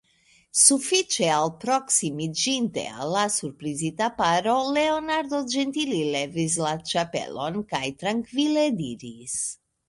Sufiĉe 0.59 1.27
alproksimiĝinte 1.33 2.85
al 3.01 3.13
la 3.15 3.25
surprizita 3.33 4.07
paro, 4.21 4.55
Leonardo 4.79 5.43
ĝentile 5.57 6.01
levis 6.17 6.57
la 6.65 6.73
ĉapelon 6.93 7.61
kaj 7.75 7.85
trankvile 8.03 8.67
diris: 8.83 9.39